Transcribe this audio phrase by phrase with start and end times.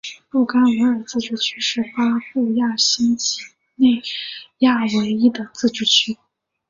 [0.31, 1.89] 布干维尔自治区是巴
[2.33, 3.39] 布亚新几
[3.75, 4.01] 内
[4.57, 6.17] 亚唯一的自治区。